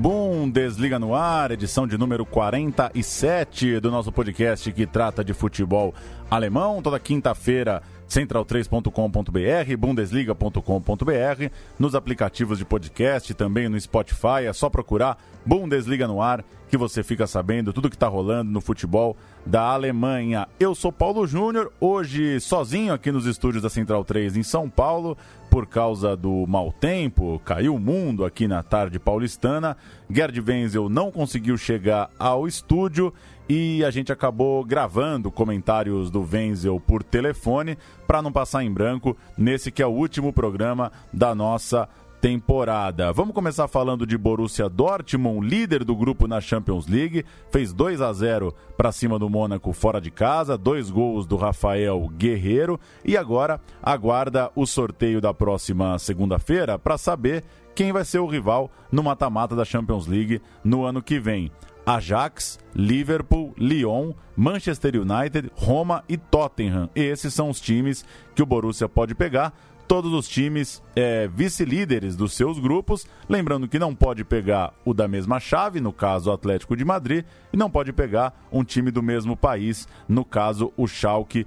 [0.00, 5.94] Bundesliga no ar, edição de número 47 do nosso podcast que trata de futebol
[6.30, 6.80] alemão.
[6.80, 14.46] Toda quinta-feira, central3.com.br, bundesliga.com.br, nos aplicativos de podcast, também no Spotify.
[14.48, 18.60] É só procurar Bundesliga no ar que você fica sabendo tudo que está rolando no
[18.62, 19.14] futebol
[19.44, 20.48] da Alemanha.
[20.58, 25.18] Eu sou Paulo Júnior, hoje sozinho aqui nos estúdios da Central 3 em São Paulo
[25.50, 29.76] por causa do mau tempo, caiu o mundo aqui na tarde paulistana.
[30.08, 33.12] Gerd Wenzel não conseguiu chegar ao estúdio
[33.48, 37.76] e a gente acabou gravando comentários do Wenzel por telefone
[38.06, 41.88] para não passar em branco nesse que é o último programa da nossa
[42.20, 43.12] temporada.
[43.12, 48.12] Vamos começar falando de Borussia Dortmund, líder do grupo na Champions League, fez 2 a
[48.12, 53.60] 0 para cima do Mônaco fora de casa, dois gols do Rafael Guerreiro e agora
[53.82, 57.42] aguarda o sorteio da próxima segunda-feira para saber
[57.74, 61.50] quem vai ser o rival no mata-mata da Champions League no ano que vem.
[61.86, 66.88] Ajax, Liverpool, Lyon, Manchester United, Roma e Tottenham.
[66.94, 68.04] Esses são os times
[68.34, 69.52] que o Borussia pode pegar
[69.90, 73.04] todos os times é, vice-líderes dos seus grupos.
[73.28, 77.24] Lembrando que não pode pegar o da mesma chave, no caso o Atlético de Madrid,
[77.52, 81.44] e não pode pegar um time do mesmo país, no caso o Schalke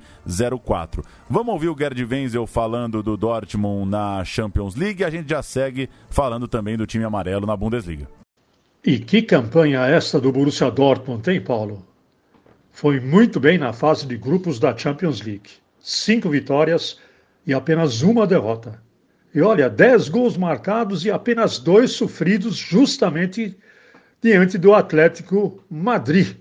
[0.62, 1.02] 04.
[1.30, 5.90] Vamos ouvir o Gerd Wenzel falando do Dortmund na Champions League a gente já segue
[6.10, 8.10] falando também do time amarelo na Bundesliga.
[8.84, 11.88] E que campanha esta do Borussia Dortmund, hein, Paulo?
[12.74, 15.52] Foi muito bem na fase de grupos da Champions League.
[15.80, 17.00] Cinco vitórias
[17.46, 18.82] e apenas uma derrota.
[19.34, 23.58] E olha, dez gols marcados e apenas dois sofridos justamente
[24.22, 26.38] diante do Atlético Madrid.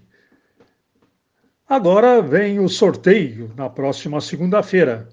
[1.68, 5.08] Agora vem o sorteio na próxima segunda-feira.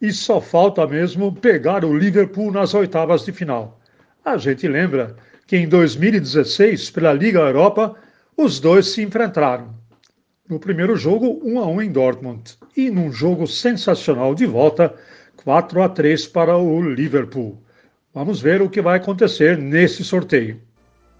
[0.00, 3.80] E só falta mesmo pegar o Liverpool nas oitavas de final.
[4.22, 5.16] A gente lembra
[5.46, 7.96] que em 2016, pela Liga Europa,
[8.36, 9.74] os dois se enfrentaram.
[10.48, 14.94] No primeiro jogo, 1 a 1 em Dortmund, e num jogo sensacional de volta,
[15.42, 17.60] 4 a 3 para o Liverpool.
[18.14, 20.60] Vamos ver o que vai acontecer nesse sorteio.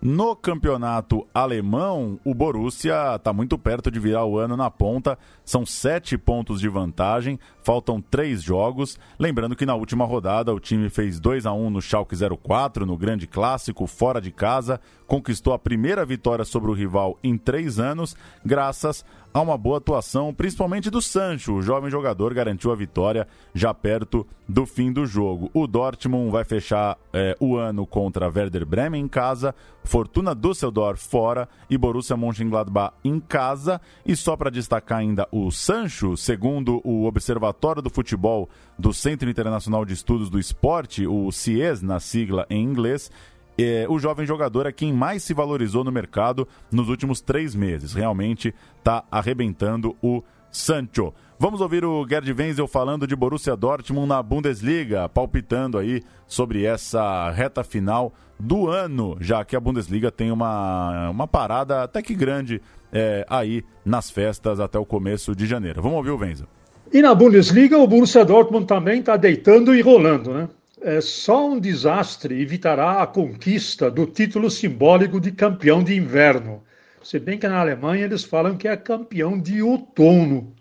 [0.00, 5.18] No campeonato alemão, o Borussia está muito perto de virar o ano na ponta.
[5.44, 8.98] São sete pontos de vantagem, faltam três jogos.
[9.18, 12.96] Lembrando que na última rodada o time fez 2 a 1 no Schalke 04, no
[12.96, 14.80] grande clássico, fora de casa.
[15.06, 18.14] Conquistou a primeira vitória sobre o rival em três anos,
[18.44, 19.04] graças
[19.36, 21.56] a uma boa atuação, principalmente do Sancho.
[21.56, 25.50] O jovem jogador garantiu a vitória já perto do fim do jogo.
[25.52, 29.54] O Dortmund vai fechar é, o ano contra Werder Bremen em casa,
[29.84, 33.78] Fortuna Düsseldorf fora e Borussia Mönchengladbach em casa.
[34.06, 38.48] E só para destacar ainda o Sancho, segundo o Observatório do Futebol
[38.78, 43.10] do Centro Internacional de Estudos do Esporte, o CIES na sigla em inglês,
[43.58, 47.94] é, o jovem jogador é quem mais se valorizou no mercado nos últimos três meses.
[47.94, 51.12] Realmente está arrebentando o Sancho.
[51.38, 57.30] Vamos ouvir o Gerd Wenzel falando de Borussia Dortmund na Bundesliga, palpitando aí sobre essa
[57.30, 62.60] reta final do ano, já que a Bundesliga tem uma, uma parada até que grande
[62.92, 65.82] é, aí nas festas até o começo de janeiro.
[65.82, 66.46] Vamos ouvir o Wenzel.
[66.92, 70.48] E na Bundesliga, o Borussia Dortmund também está deitando e rolando, né?
[70.86, 76.62] É, só um desastre evitará a conquista do título simbólico de campeão de inverno.
[77.02, 80.54] Se bem que na Alemanha eles falam que é campeão de outono,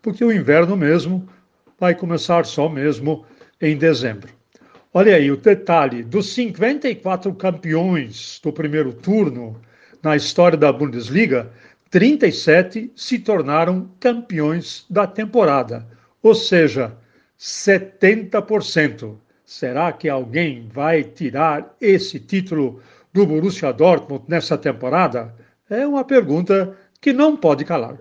[0.00, 1.28] porque o inverno mesmo
[1.78, 3.26] vai começar só mesmo
[3.60, 4.32] em dezembro.
[4.94, 9.60] Olha aí o detalhe: dos 54 campeões do primeiro turno
[10.02, 11.52] na história da Bundesliga,
[11.90, 15.86] 37 se tornaram campeões da temporada,
[16.22, 16.96] ou seja,
[17.38, 19.27] 70%.
[19.48, 25.34] Será que alguém vai tirar esse título do Borussia Dortmund nessa temporada?
[25.70, 27.96] É uma pergunta que não pode calar.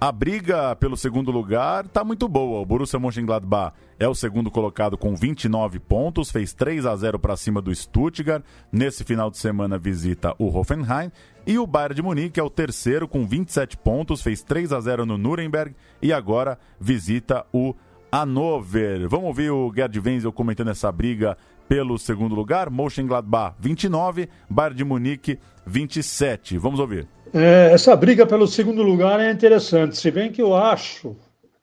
[0.00, 2.60] A briga pelo segundo lugar está muito boa.
[2.60, 7.36] O Borussia Mönchengladbach é o segundo colocado com 29 pontos, fez 3 a 0 para
[7.36, 8.44] cima do Stuttgart.
[8.70, 11.10] Nesse final de semana visita o Hoffenheim
[11.44, 15.04] e o Bayern de Munique é o terceiro com 27 pontos, fez 3 a 0
[15.04, 17.74] no Nuremberg e agora visita o
[18.12, 19.08] Hannover.
[19.08, 21.36] Vamos ouvir o Gerd Wenzel comentando essa briga
[21.66, 22.68] pelo segundo lugar.
[22.68, 26.58] Mönchengladbach 29, Bayern de Munique 27.
[26.58, 27.08] Vamos ouvir.
[27.32, 31.16] É, essa briga pelo segundo lugar é interessante, se bem que eu acho,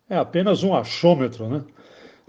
[0.10, 1.62] é apenas um achômetro, né?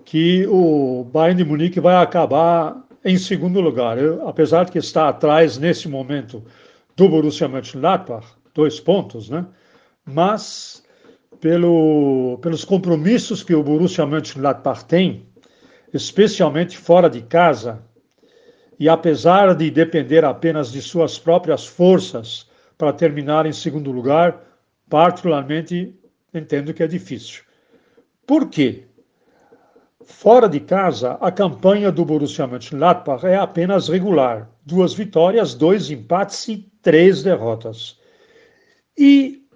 [0.05, 3.97] Que o Bayern de Munique vai acabar em segundo lugar.
[3.97, 6.45] Eu, apesar de que está atrás nesse momento
[6.95, 9.47] do Borussia Mönchengladbach, dois pontos, né?
[10.05, 10.83] Mas
[11.41, 15.27] pelo, pelos compromissos que o Borussia Mönchengladbach tem,
[15.93, 17.83] especialmente fora de casa,
[18.79, 22.49] e apesar de depender apenas de suas próprias forças
[22.79, 24.43] para terminar em segundo lugar,
[24.89, 25.95] particularmente
[26.33, 27.43] entendo que é difícil.
[28.27, 28.85] Por quê?
[30.05, 34.51] Fora de casa, a campanha do Borussia Mönchengladbach é apenas regular.
[34.65, 37.99] Duas vitórias, dois empates e três derrotas.
[38.97, 39.47] E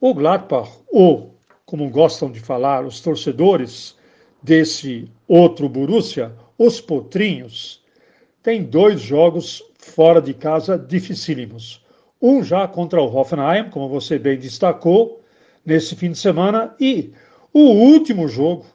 [0.00, 1.31] o Gladbach, ou,
[1.72, 3.96] como gostam de falar os torcedores
[4.42, 7.82] desse outro Borussia, os potrinhos,
[8.42, 11.82] tem dois jogos fora de casa dificílimos.
[12.20, 15.22] Um já contra o Hoffenheim, como você bem destacou,
[15.64, 17.14] nesse fim de semana, e
[17.54, 18.66] o último jogo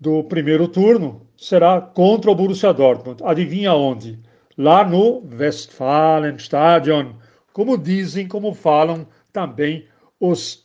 [0.00, 3.22] do primeiro turno será contra o Borussia Dortmund.
[3.22, 4.18] Adivinha onde?
[4.56, 7.12] Lá no Westfalenstadion,
[7.52, 9.86] como dizem, como falam também
[10.20, 10.56] os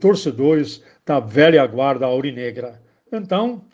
[0.00, 2.80] torcedores da velha guarda aurinegra.
[3.12, 3.64] Então,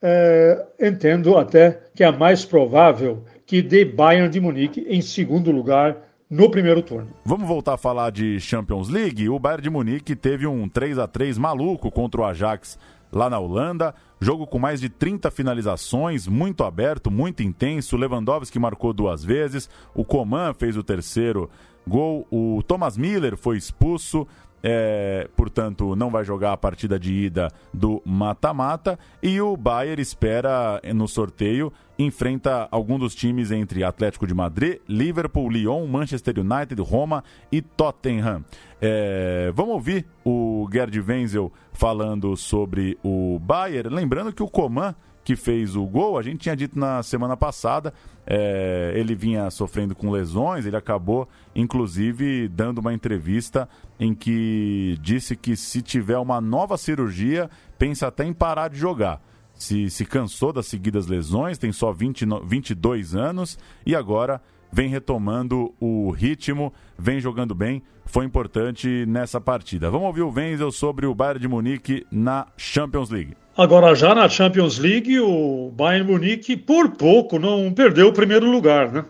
[0.00, 5.96] é, entendo até que é mais provável que dê Bayern de Munique em segundo lugar
[6.30, 7.08] no primeiro turno.
[7.24, 9.28] Vamos voltar a falar de Champions League.
[9.28, 12.78] O Bayern de Munique teve um 3 a 3 maluco contra o Ajax
[13.10, 13.94] lá na Holanda.
[14.20, 17.96] Jogo com mais de 30 finalizações, muito aberto, muito intenso.
[17.96, 21.48] Lewandowski marcou duas vezes, o Coman fez o terceiro
[21.86, 24.26] gol, o Thomas Miller foi expulso
[24.62, 28.98] é, portanto, não vai jogar a partida de ida do mata-mata.
[29.22, 35.48] E o Bayern espera no sorteio, enfrenta algum dos times entre Atlético de Madrid, Liverpool,
[35.48, 38.44] Lyon, Manchester United, Roma e Tottenham.
[38.80, 43.94] É, vamos ouvir o Gerd Wenzel falando sobre o Bayern.
[43.94, 47.92] Lembrando que o Coman que fez o gol, a gente tinha dito na semana passada,
[48.26, 53.68] é, ele vinha sofrendo com lesões, ele acabou, inclusive, dando uma entrevista
[54.00, 59.20] em que disse que se tiver uma nova cirurgia, pensa até em parar de jogar.
[59.54, 64.40] Se, se cansou das seguidas lesões, tem só 20, 22 anos e agora
[64.72, 69.90] vem retomando o ritmo, vem jogando bem, foi importante nessa partida.
[69.90, 73.36] Vamos ouvir o Wenzel sobre o Bayern de Munique na Champions League.
[73.56, 78.92] Agora, já na Champions League, o Bayern Munique, por pouco, não perdeu o primeiro lugar,
[78.92, 79.04] né?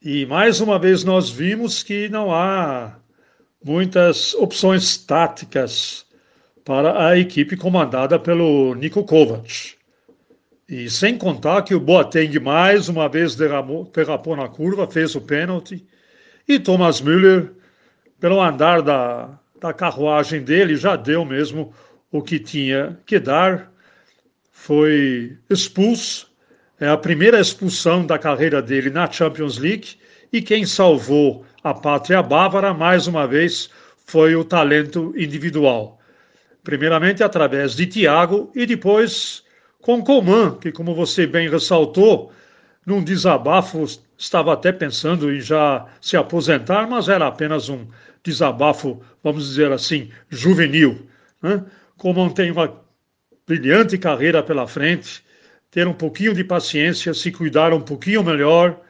[0.00, 2.96] E mais uma vez nós vimos que não há
[3.64, 6.04] muitas opções táticas
[6.64, 9.74] para a equipe comandada pelo Niko Kovac.
[10.68, 15.20] E sem contar que o Boateng mais uma vez derramou, derrapou na curva, fez o
[15.20, 15.86] pênalti,
[16.48, 17.52] e Thomas Müller,
[18.18, 21.74] pelo andar da, da carruagem dele, já deu mesmo
[22.10, 23.70] o que tinha que dar,
[24.52, 26.32] foi expulso.
[26.80, 29.96] É a primeira expulsão da carreira dele na Champions League
[30.32, 33.70] e quem salvou a pátria bávara, mais uma vez,
[34.06, 35.98] foi o talento individual.
[36.62, 39.43] Primeiramente através de Thiago e depois
[39.84, 42.32] com Coman, que, como você bem ressaltou,
[42.86, 43.84] num desabafo
[44.16, 47.86] estava até pensando em já se aposentar, mas era apenas um
[48.22, 51.06] desabafo, vamos dizer assim, juvenil.
[51.42, 51.62] Né?
[51.98, 52.82] como tem uma
[53.46, 55.22] brilhante carreira pela frente,
[55.70, 58.80] ter um pouquinho de paciência, se cuidar um pouquinho melhor,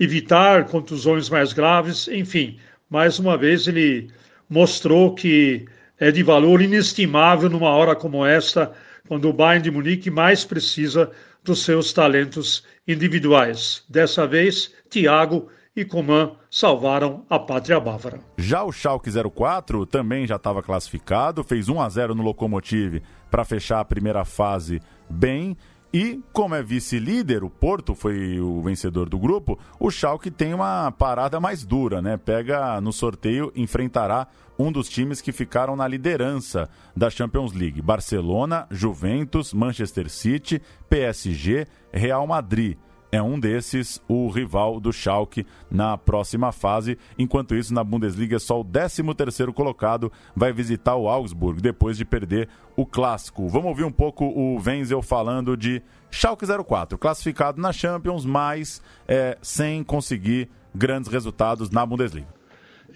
[0.00, 2.58] evitar contusões mais graves, enfim,
[2.90, 4.10] mais uma vez ele
[4.50, 5.66] mostrou que
[6.00, 8.72] é de valor inestimável numa hora como esta,
[9.08, 11.10] quando o Bayern de Munique mais precisa
[11.42, 13.84] dos seus talentos individuais.
[13.88, 18.20] Dessa vez, Thiago e Coman salvaram a pátria bávara.
[18.36, 23.44] Já o Schalke 04 também já estava classificado, fez 1 a 0 no Lokomotiv para
[23.44, 25.56] fechar a primeira fase bem.
[25.94, 30.90] E, como é vice-líder, o Porto foi o vencedor do grupo, o Schalke tem uma
[30.90, 32.16] parada mais dura, né?
[32.16, 34.26] Pega no sorteio, enfrentará
[34.58, 41.66] um dos times que ficaram na liderança da Champions League: Barcelona, Juventus, Manchester City, PSG,
[41.92, 42.78] Real Madrid
[43.12, 46.98] é um desses, o rival do Schalke na próxima fase.
[47.18, 52.48] Enquanto isso, na Bundesliga, só o 13º colocado vai visitar o Augsburg depois de perder
[52.74, 53.46] o clássico.
[53.50, 59.36] Vamos ouvir um pouco o Wenzel falando de Schalke 04, classificado na Champions, mas é,
[59.42, 62.28] sem conseguir grandes resultados na Bundesliga.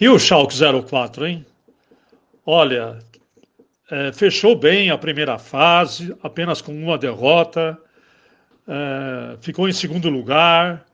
[0.01, 0.57] E o Schalke
[0.89, 1.45] 04, hein?
[2.45, 3.01] Olha,
[3.91, 7.79] é, fechou bem a primeira fase, apenas com uma derrota,
[8.67, 10.85] é, ficou em segundo lugar,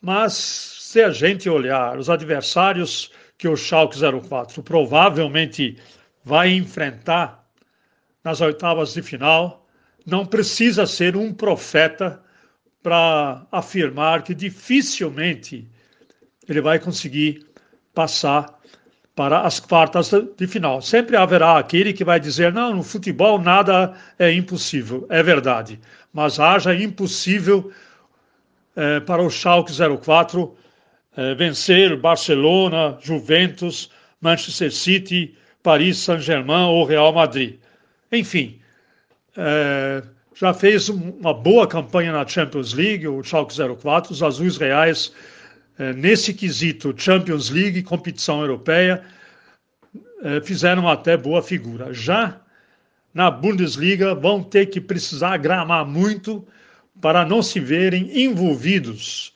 [0.00, 5.76] mas se a gente olhar os adversários que o Schalke 04 provavelmente
[6.24, 7.44] vai enfrentar
[8.22, 9.66] nas oitavas de final,
[10.06, 12.22] não precisa ser um profeta
[12.82, 15.68] para afirmar que dificilmente
[16.48, 17.46] ele vai conseguir
[17.94, 18.53] passar
[19.14, 20.82] para as quartas de final.
[20.82, 25.06] Sempre haverá aquele que vai dizer: não, no futebol nada é impossível.
[25.08, 25.80] É verdade.
[26.12, 27.70] Mas haja impossível
[28.76, 30.56] é, para o Schalke 04
[31.16, 33.90] é, vencer Barcelona, Juventus,
[34.20, 37.58] Manchester City, Paris Saint-Germain ou Real Madrid.
[38.10, 38.58] Enfim,
[39.36, 40.02] é,
[40.34, 45.12] já fez uma boa campanha na Champions League, o Schalke 04, os Azuis Reais
[45.96, 49.02] nesse quesito Champions League, competição europeia,
[50.22, 51.92] é, fizeram até boa figura.
[51.92, 52.40] Já
[53.12, 56.46] na Bundesliga vão ter que precisar gramar muito
[57.00, 59.34] para não se verem envolvidos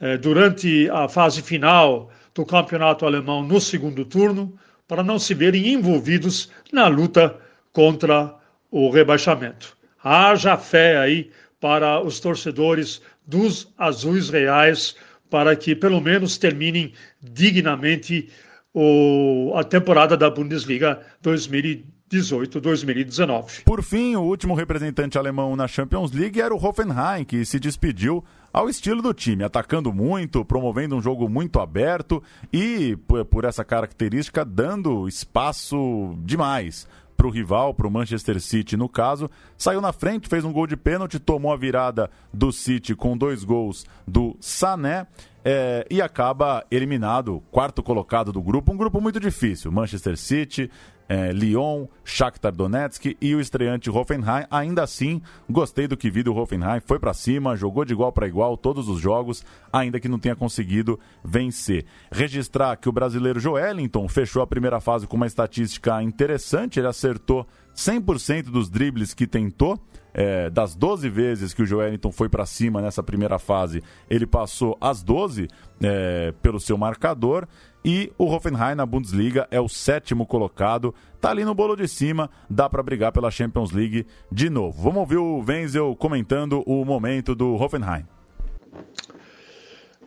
[0.00, 5.72] é, durante a fase final do campeonato alemão no segundo turno, para não se verem
[5.72, 7.36] envolvidos na luta
[7.72, 8.34] contra
[8.70, 9.76] o rebaixamento.
[10.02, 14.96] Haja fé aí para os torcedores dos Azuis Reais
[15.30, 18.28] para que pelo menos terminem dignamente
[18.72, 23.64] o, a temporada da Bundesliga 2018-2019.
[23.64, 28.24] Por fim, o último representante alemão na Champions League era o Hoffenheim, que se despediu
[28.52, 32.96] ao estilo do time, atacando muito, promovendo um jogo muito aberto e,
[33.30, 36.86] por essa característica, dando espaço demais
[37.18, 39.28] para o rival, para o Manchester City no caso.
[39.56, 43.42] Saiu na frente, fez um gol de pênalti, tomou a virada do City com dois
[43.42, 45.08] gols do Sané.
[45.44, 49.72] É, e acaba eliminado, quarto colocado do grupo, um grupo muito difícil.
[49.72, 50.70] Manchester City,
[51.08, 54.44] é, Lyon, Shakhtar Donetsk e o estreante Hoffenheim.
[54.50, 58.28] Ainda assim, gostei do que vi do Hoffenheim, foi para cima, jogou de igual para
[58.28, 61.86] igual todos os jogos, ainda que não tenha conseguido vencer.
[62.12, 67.46] Registrar que o brasileiro Joelinton fechou a primeira fase com uma estatística interessante, ele acertou
[67.78, 69.78] 100% dos dribles que tentou.
[70.12, 74.76] É, das 12 vezes que o Joelinton foi para cima nessa primeira fase, ele passou
[74.80, 75.46] as 12
[75.80, 77.46] é, pelo seu marcador
[77.84, 82.28] e o Hoffenheim na Bundesliga é o sétimo colocado, tá ali no bolo de cima,
[82.50, 84.82] dá para brigar pela Champions League de novo.
[84.82, 88.04] Vamos ouvir o Wenzel comentando o momento do Hoffenheim.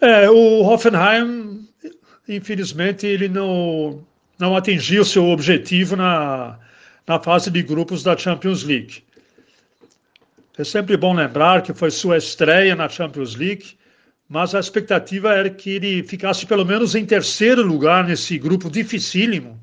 [0.01, 1.69] É, o Hoffenheim,
[2.27, 4.03] infelizmente, ele não,
[4.37, 6.59] não atingiu seu objetivo na,
[7.07, 9.03] na fase de grupos da Champions League.
[10.57, 13.77] É sempre bom lembrar que foi sua estreia na Champions League
[14.31, 19.61] mas a expectativa era que ele ficasse pelo menos em terceiro lugar nesse grupo dificílimo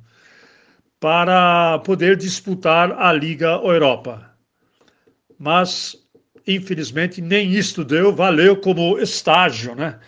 [1.01, 4.31] para poder disputar a Liga Europa.
[5.39, 5.97] Mas,
[6.47, 9.99] infelizmente, nem isto deu, valeu como estágio, né?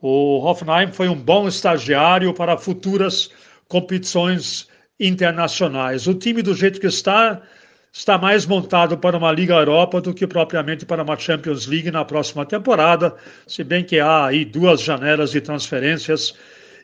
[0.00, 3.28] O Hoffenheim foi um bom estagiário para futuras
[3.68, 4.66] competições
[4.98, 6.06] internacionais.
[6.06, 7.42] O time, do jeito que está,
[7.92, 12.04] está mais montado para uma Liga Europa do que propriamente para uma Champions League na
[12.04, 13.14] próxima temporada,
[13.46, 16.34] se bem que há aí duas janelas de transferências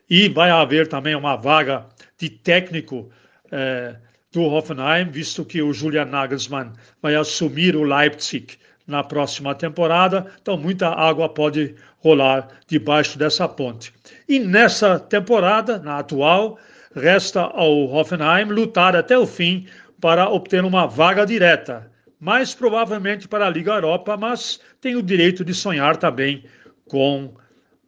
[0.09, 1.87] e vai haver também uma vaga
[2.19, 3.11] de técnico
[3.51, 3.97] eh,
[4.33, 10.57] do Hoffenheim, visto que o Julian Nagelsmann vai assumir o Leipzig na próxima temporada, então
[10.57, 13.95] muita água pode rolar debaixo dessa ponte.
[14.29, 16.59] E nessa temporada, na atual,
[16.95, 19.67] resta ao Hoffenheim lutar até o fim
[20.01, 25.45] para obter uma vaga direta, mais provavelmente para a Liga Europa, mas tem o direito
[25.45, 26.45] de sonhar também
[26.89, 27.33] com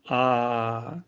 [0.08, 0.98] a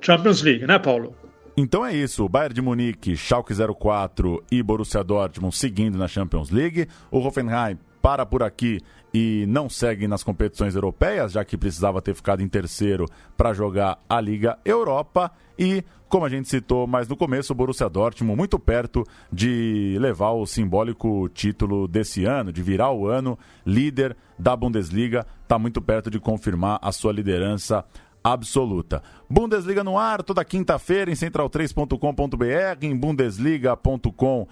[0.00, 1.16] Champions League, né, Paulo?
[1.56, 6.86] Então é isso, Bayern de Munique, Schalke 04 e Borussia Dortmund seguindo na Champions League.
[7.10, 8.80] O Hoffenheim para por aqui
[9.12, 13.04] e não segue nas competições europeias, já que precisava ter ficado em terceiro
[13.36, 15.32] para jogar a Liga Europa.
[15.58, 20.30] E, como a gente citou mais no começo, o Borussia Dortmund muito perto de levar
[20.30, 23.36] o simbólico título desse ano, de virar o ano
[23.66, 27.84] líder da Bundesliga, está muito perto de confirmar a sua liderança
[28.22, 29.02] absoluta.
[29.28, 34.46] Bundesliga no ar, toda quinta-feira em central3.com.br, em bundesliga.com.br.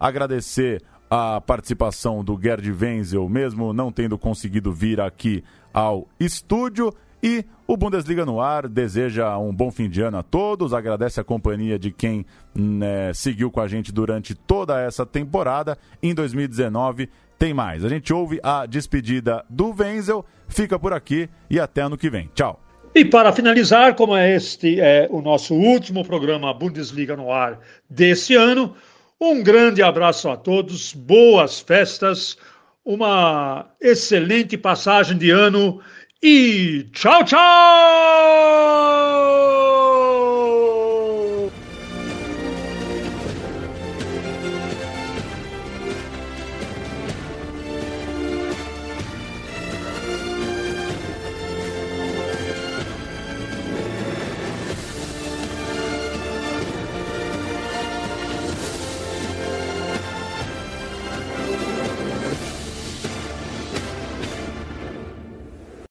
[0.00, 6.92] Agradecer a participação do Gerd Wenzel, mesmo não tendo conseguido vir aqui ao estúdio.
[7.22, 11.24] E o Bundesliga no ar deseja um bom fim de ano a todos, agradece a
[11.24, 12.24] companhia de quem
[12.54, 15.76] né, seguiu com a gente durante toda essa temporada.
[16.02, 17.84] Em 2019 tem mais.
[17.84, 22.30] A gente ouve a despedida do Wenzel, fica por aqui e até ano que vem.
[22.34, 22.60] Tchau.
[22.94, 28.74] E para finalizar, como este é o nosso último programa Bundesliga no ar desse ano,
[29.20, 32.36] um grande abraço a todos, boas festas,
[32.84, 35.80] uma excelente passagem de ano
[36.22, 39.07] e tchau, tchau!